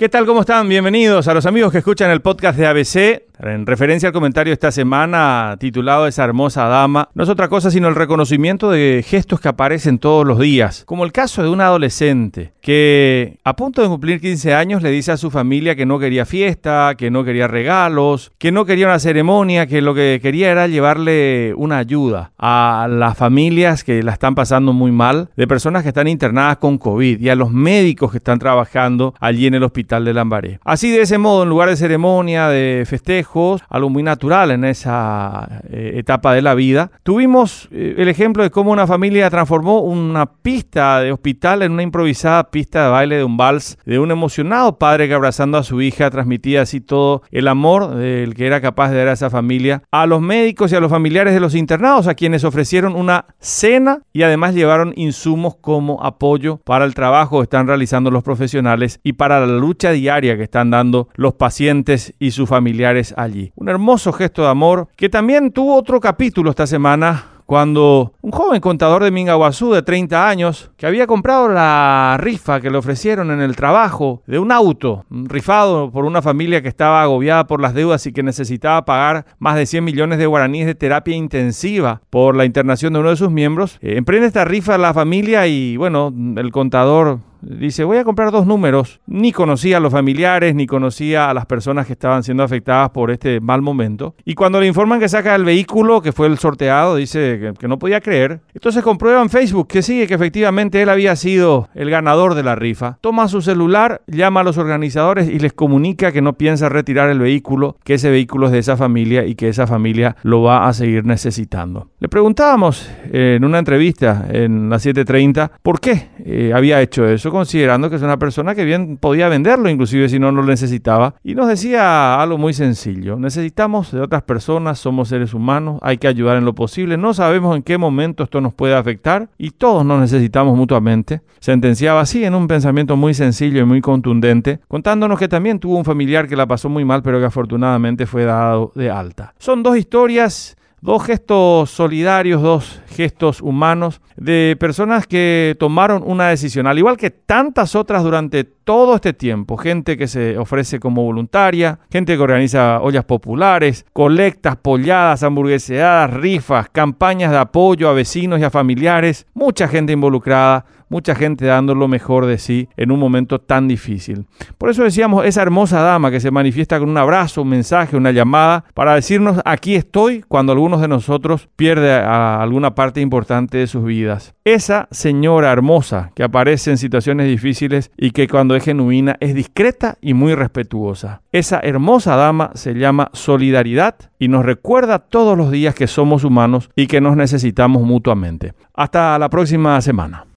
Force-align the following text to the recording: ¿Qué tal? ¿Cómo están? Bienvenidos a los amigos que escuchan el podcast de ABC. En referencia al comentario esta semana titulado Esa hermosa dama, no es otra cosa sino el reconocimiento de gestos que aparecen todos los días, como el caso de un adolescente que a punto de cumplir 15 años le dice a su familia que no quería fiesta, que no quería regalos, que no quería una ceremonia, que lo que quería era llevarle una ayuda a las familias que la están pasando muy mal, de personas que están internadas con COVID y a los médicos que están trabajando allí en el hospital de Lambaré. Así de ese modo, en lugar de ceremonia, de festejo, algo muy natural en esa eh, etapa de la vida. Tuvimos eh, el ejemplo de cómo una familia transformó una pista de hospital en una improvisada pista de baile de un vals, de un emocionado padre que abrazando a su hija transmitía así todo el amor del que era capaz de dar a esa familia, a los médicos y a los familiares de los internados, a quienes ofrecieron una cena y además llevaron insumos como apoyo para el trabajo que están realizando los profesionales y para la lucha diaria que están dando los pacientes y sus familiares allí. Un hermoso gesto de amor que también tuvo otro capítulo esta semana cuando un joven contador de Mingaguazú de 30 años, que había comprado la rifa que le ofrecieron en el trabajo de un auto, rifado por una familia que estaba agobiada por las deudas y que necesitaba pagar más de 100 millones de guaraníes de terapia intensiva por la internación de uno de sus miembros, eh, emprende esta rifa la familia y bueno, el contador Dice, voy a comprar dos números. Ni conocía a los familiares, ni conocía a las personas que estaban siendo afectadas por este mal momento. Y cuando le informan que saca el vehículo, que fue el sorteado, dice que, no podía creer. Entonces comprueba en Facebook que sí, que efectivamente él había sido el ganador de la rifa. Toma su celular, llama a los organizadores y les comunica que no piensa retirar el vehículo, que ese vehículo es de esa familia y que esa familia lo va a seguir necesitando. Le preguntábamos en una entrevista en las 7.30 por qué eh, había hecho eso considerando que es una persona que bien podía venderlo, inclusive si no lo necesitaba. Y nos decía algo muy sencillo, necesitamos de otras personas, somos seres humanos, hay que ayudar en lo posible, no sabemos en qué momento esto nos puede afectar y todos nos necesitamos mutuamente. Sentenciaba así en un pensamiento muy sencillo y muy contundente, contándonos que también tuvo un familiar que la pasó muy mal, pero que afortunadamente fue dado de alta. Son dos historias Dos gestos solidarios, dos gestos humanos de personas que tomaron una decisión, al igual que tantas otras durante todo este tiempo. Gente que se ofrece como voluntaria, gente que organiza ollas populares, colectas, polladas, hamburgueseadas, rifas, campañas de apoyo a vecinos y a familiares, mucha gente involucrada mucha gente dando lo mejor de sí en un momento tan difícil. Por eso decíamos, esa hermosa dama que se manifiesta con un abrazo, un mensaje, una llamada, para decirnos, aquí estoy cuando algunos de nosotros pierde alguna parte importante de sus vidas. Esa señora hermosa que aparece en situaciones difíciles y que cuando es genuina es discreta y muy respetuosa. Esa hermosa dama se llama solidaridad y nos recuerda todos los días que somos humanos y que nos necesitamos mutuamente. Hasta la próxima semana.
¿Qué 0.00 0.08
tal? 0.08 0.26
¿Cómo 0.26 0.42
están? 0.42 0.68
Bienvenidos 0.68 1.26
a 1.26 1.34
los 1.34 1.44
amigos 1.44 1.72
que 1.72 1.78
escuchan 1.78 2.12
el 2.12 2.20
podcast 2.20 2.56
de 2.56 2.68
ABC. 2.68 3.24
En 3.40 3.66
referencia 3.66 4.08
al 4.08 4.12
comentario 4.12 4.52
esta 4.52 4.72
semana 4.72 5.56
titulado 5.60 6.08
Esa 6.08 6.24
hermosa 6.24 6.64
dama, 6.64 7.08
no 7.14 7.22
es 7.22 7.28
otra 7.28 7.48
cosa 7.48 7.70
sino 7.70 7.86
el 7.86 7.94
reconocimiento 7.94 8.70
de 8.70 9.04
gestos 9.06 9.40
que 9.40 9.48
aparecen 9.48 10.00
todos 10.00 10.26
los 10.26 10.40
días, 10.40 10.82
como 10.86 11.04
el 11.04 11.12
caso 11.12 11.42
de 11.42 11.48
un 11.48 11.60
adolescente 11.60 12.52
que 12.60 13.38
a 13.44 13.54
punto 13.54 13.80
de 13.80 13.88
cumplir 13.88 14.20
15 14.20 14.54
años 14.54 14.82
le 14.82 14.90
dice 14.90 15.12
a 15.12 15.16
su 15.16 15.30
familia 15.30 15.76
que 15.76 15.86
no 15.86 16.00
quería 16.00 16.26
fiesta, 16.26 16.96
que 16.98 17.12
no 17.12 17.24
quería 17.24 17.46
regalos, 17.46 18.32
que 18.38 18.50
no 18.50 18.66
quería 18.66 18.86
una 18.86 18.98
ceremonia, 18.98 19.66
que 19.66 19.82
lo 19.82 19.94
que 19.94 20.18
quería 20.20 20.50
era 20.50 20.66
llevarle 20.66 21.54
una 21.56 21.78
ayuda 21.78 22.32
a 22.38 22.88
las 22.90 23.16
familias 23.16 23.84
que 23.84 24.02
la 24.02 24.12
están 24.12 24.34
pasando 24.34 24.72
muy 24.72 24.90
mal, 24.90 25.30
de 25.36 25.46
personas 25.46 25.84
que 25.84 25.88
están 25.90 26.08
internadas 26.08 26.58
con 26.58 26.76
COVID 26.76 27.20
y 27.20 27.28
a 27.28 27.36
los 27.36 27.52
médicos 27.52 28.10
que 28.10 28.18
están 28.18 28.40
trabajando 28.40 29.14
allí 29.20 29.46
en 29.46 29.54
el 29.54 29.62
hospital 29.62 29.87
de 29.88 30.14
Lambaré. 30.14 30.60
Así 30.64 30.90
de 30.90 31.00
ese 31.00 31.18
modo, 31.18 31.42
en 31.42 31.48
lugar 31.48 31.68
de 31.70 31.76
ceremonia, 31.76 32.48
de 32.48 32.84
festejo, 32.86 33.58
algo 33.68 33.88
muy 33.88 34.02
natural 34.02 34.50
en 34.50 34.64
esa 34.64 35.62
eh, 35.70 35.94
etapa 35.96 36.34
de 36.34 36.42
la 36.42 36.54
vida. 36.54 36.90
Tuvimos 37.02 37.68
eh, 37.72 37.94
el 37.96 38.08
ejemplo 38.08 38.42
de 38.42 38.50
cómo 38.50 38.70
una 38.70 38.86
familia 38.86 39.30
transformó 39.30 39.80
una 39.80 40.26
pista 40.26 41.00
de 41.00 41.10
hospital 41.10 41.62
en 41.62 41.72
una 41.72 41.82
improvisada 41.82 42.50
pista 42.50 42.84
de 42.84 42.90
baile 42.90 43.16
de 43.16 43.24
un 43.24 43.36
vals, 43.36 43.78
de 43.86 43.98
un 43.98 44.10
emocionado 44.10 44.78
padre 44.78 45.08
que 45.08 45.14
abrazando 45.14 45.56
a 45.56 45.62
su 45.62 45.80
hija 45.80 46.10
transmitía 46.10 46.62
así 46.62 46.80
todo 46.80 47.22
el 47.30 47.48
amor 47.48 47.94
del 47.94 48.34
que 48.34 48.46
era 48.46 48.60
capaz 48.60 48.90
de 48.90 48.98
dar 48.98 49.08
a 49.08 49.12
esa 49.12 49.30
familia, 49.30 49.82
a 49.90 50.06
los 50.06 50.20
médicos 50.20 50.70
y 50.72 50.76
a 50.76 50.80
los 50.80 50.90
familiares 50.90 51.32
de 51.32 51.40
los 51.40 51.54
internados, 51.54 52.06
a 52.06 52.14
quienes 52.14 52.44
ofrecieron 52.44 52.94
una 52.94 53.24
cena 53.38 54.00
y 54.12 54.22
además 54.22 54.54
llevaron 54.54 54.92
insumos 54.96 55.56
como 55.56 56.04
apoyo 56.04 56.58
para 56.64 56.84
el 56.84 56.94
trabajo 56.94 57.38
que 57.38 57.44
están 57.44 57.66
realizando 57.66 58.10
los 58.10 58.22
profesionales 58.22 59.00
y 59.02 59.14
para 59.14 59.40
la 59.40 59.46
lucha 59.46 59.77
diaria 59.86 60.36
que 60.36 60.42
están 60.42 60.70
dando 60.70 61.08
los 61.14 61.34
pacientes 61.34 62.14
y 62.18 62.32
sus 62.32 62.48
familiares 62.48 63.14
allí. 63.16 63.52
Un 63.54 63.68
hermoso 63.68 64.12
gesto 64.12 64.42
de 64.42 64.48
amor 64.48 64.88
que 64.96 65.08
también 65.08 65.52
tuvo 65.52 65.76
otro 65.76 66.00
capítulo 66.00 66.50
esta 66.50 66.66
semana 66.66 67.38
cuando 67.48 68.12
un 68.20 68.30
joven 68.30 68.60
contador 68.60 69.02
de 69.02 69.10
Mingaguazú 69.10 69.72
de 69.72 69.80
30 69.80 70.28
años, 70.28 70.70
que 70.76 70.86
había 70.86 71.06
comprado 71.06 71.48
la 71.48 72.18
rifa 72.20 72.60
que 72.60 72.68
le 72.68 72.76
ofrecieron 72.76 73.30
en 73.30 73.40
el 73.40 73.56
trabajo 73.56 74.22
de 74.26 74.38
un 74.38 74.52
auto, 74.52 75.06
rifado 75.08 75.90
por 75.90 76.04
una 76.04 76.20
familia 76.20 76.60
que 76.60 76.68
estaba 76.68 77.00
agobiada 77.02 77.46
por 77.46 77.62
las 77.62 77.72
deudas 77.72 78.06
y 78.06 78.12
que 78.12 78.22
necesitaba 78.22 78.84
pagar 78.84 79.24
más 79.38 79.56
de 79.56 79.64
100 79.64 79.82
millones 79.82 80.18
de 80.18 80.26
guaraníes 80.26 80.66
de 80.66 80.74
terapia 80.74 81.16
intensiva 81.16 82.02
por 82.10 82.36
la 82.36 82.44
internación 82.44 82.92
de 82.92 82.98
uno 82.98 83.08
de 83.08 83.16
sus 83.16 83.30
miembros, 83.30 83.78
eh, 83.80 83.94
emprende 83.96 84.26
esta 84.26 84.44
rifa 84.44 84.76
la 84.76 84.92
familia 84.92 85.46
y 85.46 85.78
bueno, 85.78 86.12
el 86.36 86.52
contador 86.52 87.20
Dice, 87.40 87.84
voy 87.84 87.98
a 87.98 88.04
comprar 88.04 88.30
dos 88.30 88.46
números. 88.46 89.00
Ni 89.06 89.32
conocía 89.32 89.78
a 89.78 89.80
los 89.80 89.92
familiares, 89.92 90.54
ni 90.54 90.66
conocía 90.66 91.30
a 91.30 91.34
las 91.34 91.46
personas 91.46 91.86
que 91.86 91.92
estaban 91.92 92.22
siendo 92.22 92.42
afectadas 92.42 92.90
por 92.90 93.10
este 93.10 93.40
mal 93.40 93.62
momento. 93.62 94.14
Y 94.24 94.34
cuando 94.34 94.60
le 94.60 94.66
informan 94.66 95.00
que 95.00 95.08
saca 95.08 95.34
el 95.34 95.44
vehículo, 95.44 96.02
que 96.02 96.12
fue 96.12 96.26
el 96.26 96.38
sorteado, 96.38 96.96
dice 96.96 97.52
que, 97.58 97.68
no 97.68 97.78
podía 97.78 98.00
creer. 98.00 98.40
Entonces 98.54 98.82
comprueba 98.82 99.20
en 99.22 99.28
Facebook 99.28 99.68
que 99.68 99.82
sí, 99.82 100.06
que 100.06 100.14
efectivamente 100.14 100.80
él 100.80 100.88
había 100.88 101.14
sido 101.16 101.68
el 101.74 101.90
ganador 101.90 102.34
de 102.34 102.42
la 102.42 102.54
rifa. 102.54 102.98
Toma 103.00 103.28
su 103.28 103.42
celular, 103.42 104.02
llama 104.06 104.40
a 104.40 104.44
los 104.44 104.58
organizadores 104.58 105.28
y 105.28 105.38
les 105.38 105.52
comunica 105.52 106.12
que 106.12 106.22
no 106.22 106.32
piensa 106.32 106.68
retirar 106.68 107.10
el 107.10 107.18
vehículo, 107.18 107.76
que 107.84 107.94
ese 107.94 108.10
vehículo 108.10 108.46
es 108.46 108.52
de 108.52 108.58
esa 108.58 108.76
familia 108.76 109.26
y 109.26 109.34
que 109.34 109.48
esa 109.48 109.66
familia 109.66 110.16
lo 110.22 110.42
va 110.42 110.66
a 110.66 110.72
seguir 110.72 111.04
necesitando. 111.04 111.88
Le 112.00 112.08
preguntábamos 112.08 112.90
en 113.12 113.44
una 113.44 113.58
entrevista 113.58 114.26
en 114.30 114.70
las 114.70 114.86
7.30 114.86 115.50
por 115.62 115.80
qué 115.80 116.08
eh, 116.24 116.52
había 116.54 116.80
hecho 116.80 117.06
eso 117.06 117.27
considerando 117.30 117.90
que 117.90 117.96
es 117.96 118.02
una 118.02 118.18
persona 118.18 118.54
que 118.54 118.64
bien 118.64 118.96
podía 118.96 119.28
venderlo, 119.28 119.68
inclusive 119.68 120.08
si 120.08 120.18
no 120.18 120.30
lo 120.32 120.42
necesitaba. 120.44 121.14
Y 121.22 121.34
nos 121.34 121.48
decía 121.48 122.20
algo 122.20 122.38
muy 122.38 122.52
sencillo, 122.52 123.16
necesitamos 123.16 123.92
de 123.92 124.00
otras 124.00 124.22
personas, 124.22 124.78
somos 124.78 125.08
seres 125.08 125.34
humanos, 125.34 125.78
hay 125.82 125.98
que 125.98 126.08
ayudar 126.08 126.36
en 126.36 126.44
lo 126.44 126.54
posible, 126.54 126.96
no 126.96 127.14
sabemos 127.14 127.56
en 127.56 127.62
qué 127.62 127.78
momento 127.78 128.24
esto 128.24 128.40
nos 128.40 128.54
puede 128.54 128.74
afectar 128.74 129.28
y 129.38 129.50
todos 129.50 129.84
nos 129.84 130.00
necesitamos 130.00 130.56
mutuamente. 130.56 131.22
Sentenciaba 131.40 132.00
así 132.00 132.24
en 132.24 132.34
un 132.34 132.48
pensamiento 132.48 132.96
muy 132.96 133.14
sencillo 133.14 133.60
y 133.60 133.64
muy 133.64 133.80
contundente, 133.80 134.60
contándonos 134.68 135.18
que 135.18 135.28
también 135.28 135.58
tuvo 135.58 135.76
un 135.76 135.84
familiar 135.84 136.28
que 136.28 136.36
la 136.36 136.46
pasó 136.46 136.68
muy 136.68 136.84
mal, 136.84 137.02
pero 137.02 137.18
que 137.20 137.26
afortunadamente 137.26 138.06
fue 138.06 138.24
dado 138.24 138.72
de 138.74 138.90
alta. 138.90 139.34
Son 139.38 139.62
dos 139.62 139.76
historias 139.76 140.57
Dos 140.80 141.04
gestos 141.04 141.70
solidarios, 141.70 142.40
dos 142.40 142.80
gestos 142.90 143.40
humanos 143.40 144.00
de 144.16 144.56
personas 144.60 145.08
que 145.08 145.56
tomaron 145.58 146.04
una 146.06 146.28
decisión, 146.28 146.68
al 146.68 146.78
igual 146.78 146.96
que 146.96 147.10
tantas 147.10 147.74
otras 147.74 148.04
durante 148.04 148.44
todo 148.44 148.94
este 148.94 149.12
tiempo. 149.12 149.56
Gente 149.56 149.96
que 149.96 150.06
se 150.06 150.38
ofrece 150.38 150.78
como 150.78 151.02
voluntaria, 151.02 151.80
gente 151.90 152.16
que 152.16 152.22
organiza 152.22 152.80
ollas 152.80 153.04
populares, 153.04 153.86
colectas, 153.92 154.56
polladas, 154.56 155.24
hamburgueseadas, 155.24 156.14
rifas, 156.14 156.68
campañas 156.70 157.32
de 157.32 157.38
apoyo 157.38 157.88
a 157.88 157.92
vecinos 157.92 158.38
y 158.38 158.44
a 158.44 158.50
familiares, 158.50 159.26
mucha 159.34 159.66
gente 159.66 159.92
involucrada 159.92 160.64
mucha 160.88 161.14
gente 161.14 161.46
dando 161.46 161.74
lo 161.74 161.88
mejor 161.88 162.26
de 162.26 162.38
sí 162.38 162.68
en 162.76 162.90
un 162.90 162.98
momento 162.98 163.40
tan 163.40 163.68
difícil. 163.68 164.26
Por 164.56 164.70
eso 164.70 164.84
decíamos, 164.84 165.24
esa 165.24 165.42
hermosa 165.42 165.80
dama 165.80 166.10
que 166.10 166.20
se 166.20 166.30
manifiesta 166.30 166.78
con 166.78 166.88
un 166.88 166.98
abrazo, 166.98 167.42
un 167.42 167.48
mensaje, 167.48 167.96
una 167.96 168.12
llamada, 168.12 168.64
para 168.74 168.94
decirnos, 168.94 169.40
aquí 169.44 169.74
estoy 169.74 170.24
cuando 170.26 170.52
algunos 170.52 170.80
de 170.80 170.88
nosotros 170.88 171.48
pierde 171.56 171.92
alguna 171.92 172.74
parte 172.74 173.00
importante 173.00 173.58
de 173.58 173.66
sus 173.66 173.84
vidas. 173.84 174.34
Esa 174.44 174.88
señora 174.90 175.52
hermosa 175.52 176.10
que 176.14 176.22
aparece 176.22 176.70
en 176.70 176.78
situaciones 176.78 177.26
difíciles 177.26 177.90
y 177.96 178.12
que 178.12 178.28
cuando 178.28 178.56
es 178.56 178.64
genuina 178.64 179.16
es 179.20 179.34
discreta 179.34 179.98
y 180.00 180.14
muy 180.14 180.34
respetuosa. 180.34 181.22
Esa 181.32 181.60
hermosa 181.62 182.16
dama 182.16 182.50
se 182.54 182.74
llama 182.74 183.10
solidaridad 183.12 183.96
y 184.18 184.28
nos 184.28 184.44
recuerda 184.44 184.98
todos 184.98 185.36
los 185.36 185.50
días 185.50 185.74
que 185.74 185.86
somos 185.86 186.24
humanos 186.24 186.70
y 186.74 186.86
que 186.86 187.00
nos 187.00 187.16
necesitamos 187.16 187.82
mutuamente. 187.82 188.54
Hasta 188.74 189.18
la 189.18 189.28
próxima 189.28 189.80
semana. 189.80 190.24